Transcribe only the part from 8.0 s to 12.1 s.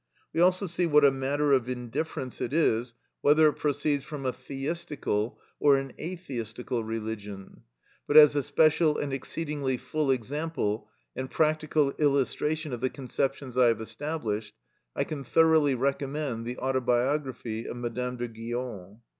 But as a special and exceedingly full example and practical